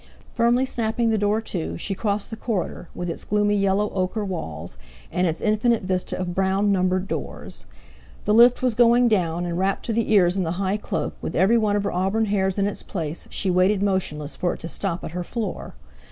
Firmly 0.33 0.65
snapping 0.65 1.11
the 1.11 1.17
door 1.19 1.41
to, 1.41 1.77
she 1.77 1.93
crossed 1.93 2.31
the 2.31 2.35
corridor, 2.35 2.87
with 2.95 3.07
its 3.07 3.23
gloomy, 3.23 3.55
yellow 3.55 3.91
ochre 3.91 4.25
walls, 4.25 4.79
and 5.11 5.27
its 5.27 5.41
infinite 5.41 5.83
vista 5.83 6.17
of 6.19 6.33
brown, 6.33 6.71
numbered 6.71 7.07
doors. 7.07 7.67
The 8.25 8.33
lift 8.33 8.63
was 8.63 8.73
going 8.73 9.09
down; 9.09 9.45
and 9.45 9.59
wrapped 9.59 9.85
to 9.85 9.93
the 9.93 10.11
ears 10.11 10.35
in 10.35 10.41
the 10.41 10.53
high 10.53 10.77
cloak, 10.77 11.13
with 11.21 11.35
every 11.35 11.59
one 11.59 11.75
of 11.75 11.83
her 11.83 11.91
auburn 11.93 12.25
hairs 12.25 12.57
in 12.57 12.65
its 12.65 12.81
place, 12.81 13.27
she 13.29 13.51
waited 13.51 13.83
motionless 13.83 14.35
for 14.35 14.55
it 14.55 14.59
to 14.61 14.67
stop 14.67 15.03
at 15.03 15.11
her 15.11 15.23
floor. 15.23 15.75